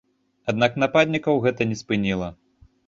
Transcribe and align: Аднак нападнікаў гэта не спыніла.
Аднак 0.53 0.79
нападнікаў 0.85 1.41
гэта 1.45 1.61
не 1.71 1.79
спыніла. 1.85 2.37